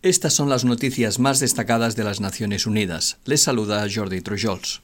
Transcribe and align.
Estas 0.00 0.32
son 0.32 0.48
las 0.48 0.64
noticias 0.64 1.18
más 1.18 1.40
destacadas 1.40 1.96
de 1.96 2.04
las 2.04 2.20
Naciones 2.20 2.66
Unidas. 2.66 3.18
Les 3.24 3.42
saluda 3.42 3.84
Jordi 3.92 4.20
Trujols. 4.20 4.80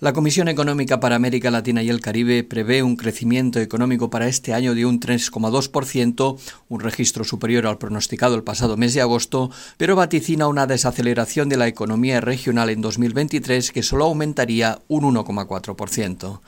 La 0.00 0.12
Comisión 0.12 0.48
Económica 0.48 0.98
para 0.98 1.14
América 1.14 1.52
Latina 1.52 1.84
y 1.84 1.88
el 1.88 2.00
Caribe 2.00 2.42
prevé 2.42 2.82
un 2.82 2.96
crecimiento 2.96 3.60
económico 3.60 4.10
para 4.10 4.26
este 4.26 4.52
año 4.52 4.74
de 4.74 4.86
un 4.86 4.98
3,2%, 4.98 6.38
un 6.68 6.80
registro 6.80 7.22
superior 7.22 7.68
al 7.68 7.78
pronosticado 7.78 8.34
el 8.34 8.42
pasado 8.42 8.76
mes 8.76 8.92
de 8.92 9.02
agosto, 9.02 9.52
pero 9.76 9.94
vaticina 9.94 10.48
una 10.48 10.66
desaceleración 10.66 11.48
de 11.48 11.56
la 11.56 11.68
economía 11.68 12.20
regional 12.20 12.70
en 12.70 12.80
2023 12.80 13.70
que 13.70 13.84
solo 13.84 14.06
aumentaría 14.06 14.80
un 14.88 15.14
1,4%. 15.14 16.40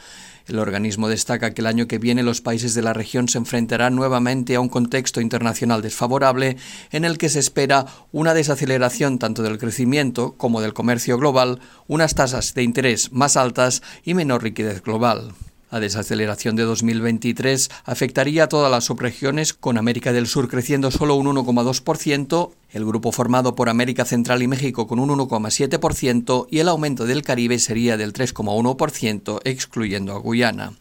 El 0.46 0.58
organismo 0.58 1.08
destaca 1.08 1.52
que 1.52 1.60
el 1.60 1.66
año 1.66 1.86
que 1.86 1.98
viene 1.98 2.22
los 2.22 2.40
países 2.40 2.74
de 2.74 2.82
la 2.82 2.92
región 2.92 3.28
se 3.28 3.38
enfrentarán 3.38 3.94
nuevamente 3.94 4.54
a 4.54 4.60
un 4.60 4.68
contexto 4.68 5.20
internacional 5.20 5.82
desfavorable 5.82 6.56
en 6.90 7.04
el 7.04 7.18
que 7.18 7.28
se 7.28 7.38
espera 7.38 7.86
una 8.10 8.34
desaceleración 8.34 9.18
tanto 9.18 9.42
del 9.42 9.58
crecimiento 9.58 10.34
como 10.36 10.60
del 10.60 10.74
comercio 10.74 11.18
global, 11.18 11.60
unas 11.86 12.14
tasas 12.14 12.54
de 12.54 12.62
interés 12.62 13.12
más 13.12 13.36
altas 13.36 13.82
y 14.04 14.14
menor 14.14 14.42
liquidez 14.42 14.82
global. 14.82 15.32
La 15.72 15.80
desaceleración 15.80 16.54
de 16.54 16.64
2023 16.64 17.70
afectaría 17.86 18.44
a 18.44 18.48
todas 18.48 18.70
las 18.70 18.84
subregiones, 18.84 19.54
con 19.54 19.78
América 19.78 20.12
del 20.12 20.26
Sur 20.26 20.50
creciendo 20.50 20.90
solo 20.90 21.14
un 21.14 21.26
1,2%, 21.34 22.50
el 22.72 22.84
grupo 22.84 23.10
formado 23.10 23.54
por 23.54 23.70
América 23.70 24.04
Central 24.04 24.42
y 24.42 24.48
México 24.48 24.86
con 24.86 24.98
un 24.98 25.08
1,7% 25.08 26.46
y 26.50 26.58
el 26.58 26.68
aumento 26.68 27.06
del 27.06 27.22
Caribe 27.22 27.58
sería 27.58 27.96
del 27.96 28.12
3,1%, 28.12 29.40
excluyendo 29.44 30.12
a 30.12 30.18
Guyana. 30.18 30.74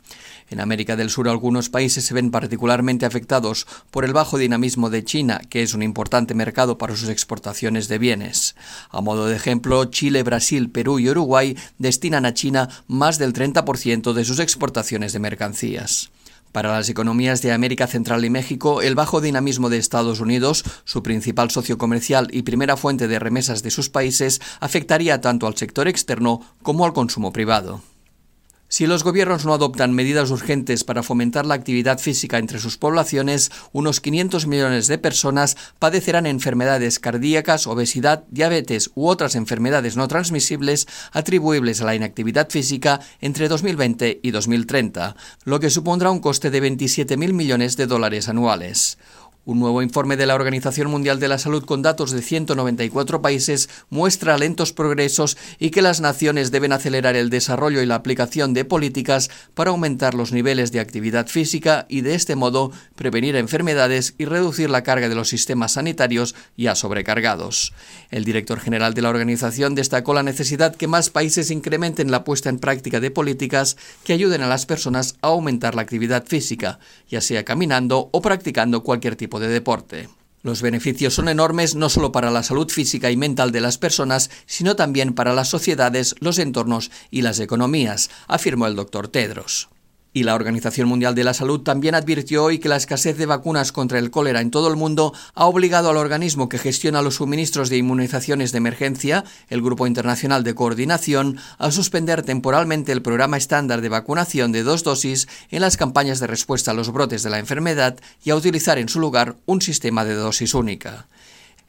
En 0.51 0.59
América 0.59 0.97
del 0.97 1.09
Sur 1.09 1.29
algunos 1.29 1.69
países 1.69 2.03
se 2.03 2.13
ven 2.13 2.29
particularmente 2.29 3.05
afectados 3.05 3.65
por 3.89 4.03
el 4.03 4.11
bajo 4.11 4.37
dinamismo 4.37 4.89
de 4.89 5.05
China, 5.05 5.39
que 5.49 5.63
es 5.63 5.73
un 5.73 5.81
importante 5.81 6.33
mercado 6.33 6.77
para 6.77 6.97
sus 6.97 7.07
exportaciones 7.07 7.87
de 7.87 7.97
bienes. 7.97 8.57
A 8.89 8.99
modo 8.99 9.27
de 9.27 9.37
ejemplo, 9.37 9.85
Chile, 9.85 10.23
Brasil, 10.23 10.69
Perú 10.69 10.99
y 10.99 11.09
Uruguay 11.09 11.57
destinan 11.77 12.25
a 12.25 12.33
China 12.33 12.67
más 12.87 13.17
del 13.17 13.31
30% 13.31 14.11
de 14.11 14.25
sus 14.25 14.39
exportaciones 14.39 15.13
de 15.13 15.19
mercancías. 15.19 16.11
Para 16.51 16.73
las 16.73 16.89
economías 16.89 17.41
de 17.41 17.53
América 17.53 17.87
Central 17.87 18.25
y 18.25 18.29
México, 18.29 18.81
el 18.81 18.93
bajo 18.93 19.21
dinamismo 19.21 19.69
de 19.69 19.77
Estados 19.77 20.19
Unidos, 20.19 20.65
su 20.83 21.01
principal 21.01 21.49
socio 21.49 21.77
comercial 21.77 22.27
y 22.29 22.41
primera 22.41 22.75
fuente 22.75 23.07
de 23.07 23.19
remesas 23.19 23.63
de 23.63 23.71
sus 23.71 23.89
países, 23.89 24.41
afectaría 24.59 25.21
tanto 25.21 25.47
al 25.47 25.55
sector 25.55 25.87
externo 25.87 26.41
como 26.61 26.83
al 26.83 26.91
consumo 26.91 27.31
privado. 27.31 27.81
Si 28.73 28.87
los 28.87 29.03
gobiernos 29.03 29.43
no 29.43 29.53
adoptan 29.53 29.91
medidas 29.91 30.31
urgentes 30.31 30.85
para 30.85 31.03
fomentar 31.03 31.45
la 31.45 31.55
actividad 31.55 31.99
física 31.99 32.37
entre 32.37 32.57
sus 32.57 32.77
poblaciones, 32.77 33.51
unos 33.73 33.99
500 33.99 34.47
millones 34.47 34.87
de 34.87 34.97
personas 34.97 35.57
padecerán 35.77 36.25
enfermedades 36.25 36.97
cardíacas, 36.97 37.67
obesidad, 37.67 38.23
diabetes 38.29 38.89
u 38.95 39.07
otras 39.09 39.35
enfermedades 39.35 39.97
no 39.97 40.07
transmisibles 40.07 40.87
atribuibles 41.11 41.81
a 41.81 41.85
la 41.85 41.95
inactividad 41.95 42.49
física 42.49 43.01
entre 43.19 43.49
2020 43.49 44.21
y 44.23 44.31
2030, 44.31 45.17
lo 45.43 45.59
que 45.59 45.69
supondrá 45.69 46.09
un 46.09 46.19
coste 46.19 46.49
de 46.49 46.63
27.000 46.63 47.33
millones 47.33 47.75
de 47.75 47.87
dólares 47.87 48.29
anuales. 48.29 48.97
Un 49.43 49.59
nuevo 49.59 49.81
informe 49.81 50.17
de 50.17 50.27
la 50.27 50.35
Organización 50.35 50.91
Mundial 50.91 51.19
de 51.19 51.27
la 51.27 51.39
Salud 51.39 51.65
con 51.65 51.81
datos 51.81 52.11
de 52.11 52.21
194 52.21 53.23
países 53.23 53.69
muestra 53.89 54.37
lentos 54.37 54.71
progresos 54.71 55.35
y 55.57 55.71
que 55.71 55.81
las 55.81 55.99
naciones 55.99 56.51
deben 56.51 56.73
acelerar 56.73 57.15
el 57.15 57.31
desarrollo 57.31 57.81
y 57.81 57.87
la 57.87 57.95
aplicación 57.95 58.53
de 58.53 58.65
políticas 58.65 59.31
para 59.55 59.71
aumentar 59.71 60.13
los 60.13 60.31
niveles 60.31 60.71
de 60.71 60.79
actividad 60.79 61.25
física 61.25 61.87
y 61.89 62.01
de 62.01 62.13
este 62.13 62.35
modo 62.35 62.71
prevenir 62.95 63.35
enfermedades 63.35 64.13
y 64.19 64.25
reducir 64.25 64.69
la 64.69 64.83
carga 64.83 65.09
de 65.09 65.15
los 65.15 65.29
sistemas 65.29 65.71
sanitarios 65.71 66.35
ya 66.55 66.75
sobrecargados. 66.75 67.73
El 68.11 68.25
director 68.25 68.59
general 68.59 68.93
de 68.93 69.01
la 69.01 69.09
organización 69.09 69.73
destacó 69.73 70.13
la 70.13 70.21
necesidad 70.21 70.75
que 70.75 70.87
más 70.87 71.09
países 71.09 71.49
incrementen 71.49 72.11
la 72.11 72.23
puesta 72.23 72.49
en 72.49 72.59
práctica 72.59 72.99
de 72.99 73.09
políticas 73.09 73.75
que 74.03 74.13
ayuden 74.13 74.43
a 74.43 74.47
las 74.47 74.67
personas 74.67 75.15
a 75.23 75.29
aumentar 75.29 75.73
la 75.73 75.81
actividad 75.81 76.25
física, 76.27 76.77
ya 77.09 77.21
sea 77.21 77.43
caminando 77.43 78.09
o 78.11 78.21
practicando 78.21 78.83
cualquier 78.83 79.15
tipo 79.15 79.30
de 79.39 79.47
deporte. 79.47 80.09
Los 80.43 80.61
beneficios 80.61 81.13
son 81.13 81.29
enormes 81.29 81.75
no 81.75 81.89
solo 81.89 82.11
para 82.11 82.31
la 82.31 82.41
salud 82.41 82.69
física 82.69 83.11
y 83.11 83.17
mental 83.17 83.51
de 83.51 83.61
las 83.61 83.77
personas, 83.77 84.31
sino 84.47 84.75
también 84.75 85.13
para 85.13 85.33
las 85.33 85.49
sociedades, 85.49 86.15
los 86.19 86.39
entornos 86.39 86.89
y 87.11 87.21
las 87.21 87.39
economías, 87.39 88.09
afirmó 88.27 88.65
el 88.65 88.75
doctor 88.75 89.07
Tedros. 89.07 89.69
Y 90.13 90.23
la 90.23 90.35
Organización 90.35 90.89
Mundial 90.89 91.15
de 91.15 91.23
la 91.23 91.33
Salud 91.33 91.61
también 91.61 91.95
advirtió 91.95 92.43
hoy 92.43 92.59
que 92.59 92.67
la 92.67 92.75
escasez 92.75 93.17
de 93.17 93.25
vacunas 93.25 93.71
contra 93.71 93.97
el 93.97 94.11
cólera 94.11 94.41
en 94.41 94.51
todo 94.51 94.67
el 94.67 94.75
mundo 94.75 95.13
ha 95.35 95.45
obligado 95.45 95.89
al 95.89 95.95
organismo 95.95 96.49
que 96.49 96.57
gestiona 96.57 97.01
los 97.01 97.15
suministros 97.15 97.69
de 97.69 97.77
inmunizaciones 97.77 98.51
de 98.51 98.57
emergencia, 98.57 99.23
el 99.47 99.61
Grupo 99.61 99.87
Internacional 99.87 100.43
de 100.43 100.53
Coordinación, 100.53 101.37
a 101.57 101.71
suspender 101.71 102.23
temporalmente 102.23 102.91
el 102.91 103.01
programa 103.01 103.37
estándar 103.37 103.79
de 103.79 103.87
vacunación 103.87 104.51
de 104.51 104.63
dos 104.63 104.83
dosis 104.83 105.29
en 105.49 105.61
las 105.61 105.77
campañas 105.77 106.19
de 106.19 106.27
respuesta 106.27 106.71
a 106.71 106.73
los 106.73 106.91
brotes 106.91 107.23
de 107.23 107.29
la 107.29 107.39
enfermedad 107.39 107.97
y 108.21 108.31
a 108.31 108.35
utilizar 108.35 108.79
en 108.79 108.89
su 108.89 108.99
lugar 108.99 109.37
un 109.45 109.61
sistema 109.61 110.03
de 110.03 110.15
dosis 110.15 110.53
única. 110.53 111.07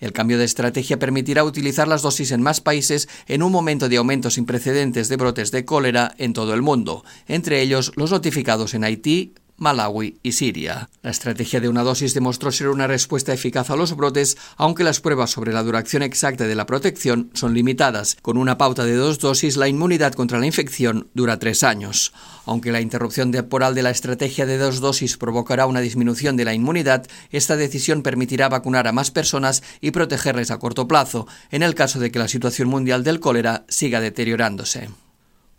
El 0.02 0.12
cambio 0.12 0.36
de 0.36 0.44
estrategia 0.44 0.98
permitirá 0.98 1.44
utilizar 1.44 1.86
las 1.86 2.02
dosis 2.02 2.32
en 2.32 2.42
más 2.42 2.60
países 2.60 3.08
en 3.28 3.40
un 3.40 3.52
momento 3.52 3.88
de 3.88 3.98
aumento 3.98 4.30
sin 4.30 4.46
precedentes 4.46 5.08
de 5.08 5.16
brotes 5.16 5.52
de 5.52 5.64
cólera 5.64 6.12
en 6.18 6.32
todo 6.32 6.54
el 6.54 6.60
mundo, 6.60 7.04
entre 7.28 7.62
ellos 7.62 7.92
los 7.94 8.10
notificados 8.10 8.74
en 8.74 8.82
Haití, 8.82 9.32
Malawi 9.56 10.18
y 10.22 10.32
Siria. 10.32 10.90
La 11.02 11.10
estrategia 11.10 11.60
de 11.60 11.68
una 11.68 11.82
dosis 11.82 12.14
demostró 12.14 12.50
ser 12.52 12.68
una 12.68 12.86
respuesta 12.86 13.32
eficaz 13.32 13.70
a 13.70 13.76
los 13.76 13.96
brotes, 13.96 14.36
aunque 14.56 14.84
las 14.84 15.00
pruebas 15.00 15.30
sobre 15.30 15.52
la 15.52 15.62
duración 15.62 16.02
exacta 16.02 16.46
de 16.46 16.54
la 16.54 16.66
protección 16.66 17.30
son 17.34 17.54
limitadas. 17.54 18.16
Con 18.22 18.36
una 18.36 18.58
pauta 18.58 18.84
de 18.84 18.94
dos 18.94 19.18
dosis, 19.18 19.56
la 19.56 19.68
inmunidad 19.68 20.12
contra 20.14 20.38
la 20.38 20.46
infección 20.46 21.08
dura 21.14 21.38
tres 21.38 21.62
años. 21.62 22.12
Aunque 22.44 22.72
la 22.72 22.80
interrupción 22.80 23.30
temporal 23.30 23.74
de 23.74 23.82
la 23.82 23.90
estrategia 23.90 24.46
de 24.46 24.58
dos 24.58 24.80
dosis 24.80 25.16
provocará 25.16 25.66
una 25.66 25.80
disminución 25.80 26.36
de 26.36 26.44
la 26.44 26.54
inmunidad, 26.54 27.06
esta 27.30 27.56
decisión 27.56 28.02
permitirá 28.02 28.48
vacunar 28.48 28.88
a 28.88 28.92
más 28.92 29.10
personas 29.10 29.62
y 29.80 29.92
protegerles 29.92 30.50
a 30.50 30.58
corto 30.58 30.88
plazo, 30.88 31.26
en 31.50 31.62
el 31.62 31.74
caso 31.74 32.00
de 32.00 32.10
que 32.10 32.18
la 32.18 32.28
situación 32.28 32.68
mundial 32.68 33.04
del 33.04 33.20
cólera 33.20 33.64
siga 33.68 34.00
deteriorándose. 34.00 34.88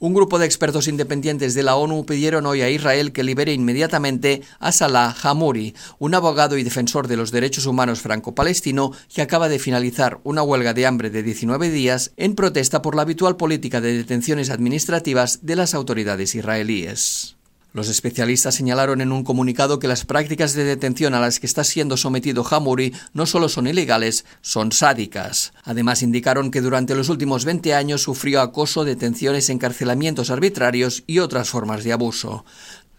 Un 0.03 0.14
grupo 0.14 0.38
de 0.38 0.46
expertos 0.46 0.90
independientes 0.90 1.53
de 1.53 1.64
la 1.64 1.78
ONU 1.78 2.06
pidieron 2.06 2.46
hoy 2.46 2.62
a 2.62 2.69
Israel 2.69 3.14
que 3.14 3.24
libere 3.24 3.53
inmediatamente 3.53 4.41
a 4.59 4.74
Salah 4.74 5.16
Hamouri, 5.24 5.75
un 5.97 6.14
abogado 6.14 6.58
y 6.58 6.64
defensor 6.64 7.08
de 7.08 7.16
los 7.16 7.31
derechos 7.31 7.68
humanos 7.68 8.02
franco-palestino 8.02 8.91
que 9.16 9.22
acaba 9.22 9.47
de 9.47 9.59
finalizar 9.59 10.19
una 10.25 10.44
huelga 10.44 10.74
de 10.74 10.86
hambre 10.86 11.09
de 11.09 11.24
19 11.24 11.69
días 11.69 12.12
en 12.18 12.36
protesta 12.36 12.81
por 12.81 12.96
la 12.96 13.03
habitual 13.03 13.38
política 13.38 13.80
de 13.80 13.96
detenciones 13.96 14.50
administrativas 14.50 15.40
de 15.41 15.56
las 15.56 15.74
autoridades 15.74 16.35
israelíes. 16.35 17.38
Los 17.73 17.89
especialistas 17.89 18.53
señalaron 18.53 19.01
en 19.01 19.11
un 19.11 19.23
comunicado 19.23 19.79
que 19.79 19.88
las 19.88 20.06
prácticas 20.06 20.53
de 20.53 20.63
detención 20.63 21.16
a 21.16 21.19
las 21.19 21.39
que 21.39 21.47
está 21.47 21.63
siendo 21.63 21.97
sometido 21.97 22.45
Hamuri 22.47 22.94
no 23.13 23.25
solo 23.25 23.50
son 23.50 23.66
ilegales, 23.66 24.25
son 24.41 24.72
sádicas. 24.72 25.53
Además, 25.63 26.03
indicaron 26.03 26.51
que 26.51 26.61
durante 26.61 26.94
los 26.94 27.09
últimos 27.09 27.45
20 27.45 27.73
años 27.73 28.03
sufrió 28.03 28.41
acoso, 28.41 28.85
detenciones, 28.85 29.50
encarcelamientos 29.50 30.29
arbitrarios 30.29 31.03
y 31.07 31.17
otras 31.17 31.50
formas 31.50 31.84
de 31.84 31.94
abuso. 31.94 32.45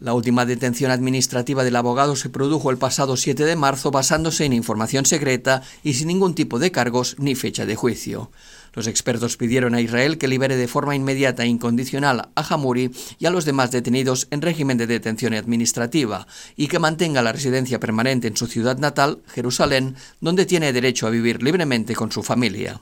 La 0.01 0.13
última 0.13 0.45
detención 0.45 0.91
administrativa 0.91 1.63
del 1.63 1.77
abogado 1.77 2.17
se 2.17 2.29
produjo 2.29 2.71
el 2.71 2.79
pasado 2.79 3.17
7 3.17 3.45
de 3.45 3.57
marzo 3.57 3.91
basándose 3.91 4.45
en 4.45 4.53
información 4.53 5.07
secreta 5.07 5.63
y 5.83 5.95
sin 5.95 6.09
ningún 6.09 6.35
tipo 6.35 6.59
de 6.59 6.73
cargos 6.73 7.17
ni 7.19 7.35
fecha 7.35 7.65
de 7.65 7.77
juicio. 7.77 8.31
Los 8.75 8.89
expertos 8.89 9.37
pidieron 9.37 9.75
a 9.75 9.81
Israel 9.81 10.19
que 10.19 10.29
libere 10.29 10.57
de 10.57 10.69
forma 10.69 10.97
inmediata 10.97 11.45
e 11.45 11.47
incondicional 11.47 12.29
a 12.35 12.55
Hamuri 12.55 12.91
y 13.21 13.27
a 13.27 13.31
los 13.31 13.45
demás 13.45 13.71
detenidos 13.71 14.27
en 14.31 14.43
régimen 14.43 14.79
de 14.79 14.89
detención 14.89 15.33
administrativa 15.35 16.27
y 16.57 16.67
que 16.67 16.81
mantenga 16.81 17.23
la 17.23 17.33
residencia 17.33 17.79
permanente 17.79 18.27
en 18.27 18.37
su 18.37 18.47
ciudad 18.47 18.79
natal, 18.79 19.23
Jerusalén, 19.29 19.95
donde 20.21 20.45
tiene 20.45 20.73
derecho 20.73 21.07
a 21.07 21.11
vivir 21.11 21.43
libremente 21.43 21.95
con 21.95 22.11
su 22.11 22.23
familia. 22.23 22.81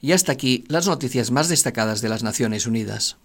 Y 0.00 0.12
hasta 0.12 0.32
aquí 0.32 0.64
las 0.68 0.86
noticias 0.86 1.30
más 1.30 1.48
destacadas 1.48 2.00
de 2.00 2.08
las 2.08 2.22
Naciones 2.22 2.66
Unidas. 2.66 3.14